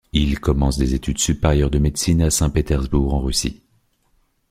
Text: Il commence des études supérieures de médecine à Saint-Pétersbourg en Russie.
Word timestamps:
Il 0.13 0.39
commence 0.39 0.79
des 0.79 0.95
études 0.95 1.19
supérieures 1.19 1.69
de 1.69 1.77
médecine 1.77 2.23
à 2.23 2.31
Saint-Pétersbourg 2.31 3.13
en 3.13 3.19
Russie. 3.21 3.61